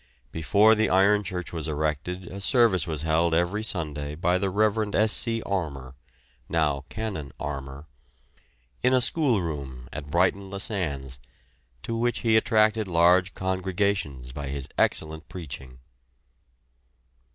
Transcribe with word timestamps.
Before 0.31 0.73
the 0.73 0.89
iron 0.89 1.21
church 1.21 1.53
was 1.53 1.67
erected 1.67 2.25
a 2.25 2.41
service 2.41 2.87
was 2.87 3.03
held 3.03 3.35
every 3.35 3.63
Sunday 3.63 4.15
by 4.15 4.39
the 4.39 4.49
Rev. 4.49 4.95
S. 4.95 5.11
C. 5.11 5.43
Armour 5.43 5.93
(now 6.49 6.85
Canon 6.89 7.31
Armour) 7.39 7.85
in 8.81 8.95
a 8.95 8.99
schoolroom 8.99 9.87
at 9.93 10.09
Brighton 10.09 10.49
le 10.49 10.59
Sands, 10.59 11.19
to 11.83 11.95
which 11.95 12.21
he 12.21 12.35
attracted 12.35 12.87
large 12.87 13.35
congregations 13.35 14.31
by 14.31 14.47
his 14.47 14.67
excellent 14.75 15.29
preaching. 15.29 15.77